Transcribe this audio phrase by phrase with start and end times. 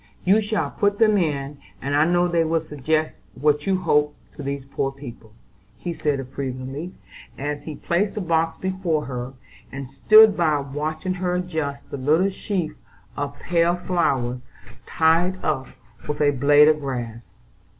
[0.25, 4.41] You shall put them in, and I know they will suggest what you hope to
[4.41, 5.31] these poor people,"
[5.77, 6.95] he said approvingly,
[7.37, 9.33] as he placed the box before her,
[9.71, 12.73] and stood by watching her adjust the little sheaf
[13.15, 14.39] of pale flowers
[14.87, 15.67] tied up
[16.07, 17.35] with a blade of grass.